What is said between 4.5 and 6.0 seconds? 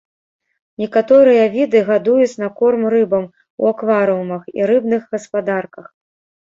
і рыбных гаспадарках.